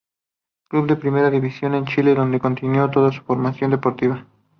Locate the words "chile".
1.83-2.15